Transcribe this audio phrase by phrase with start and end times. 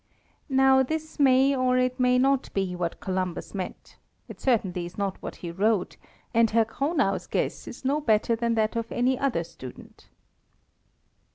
[0.49, 5.21] Now this may, or it may not be what Columbus meant; it certainly is not
[5.21, 5.95] what he wrote,
[6.33, 10.09] and Herr Cronau's guess is no better than that of any other student.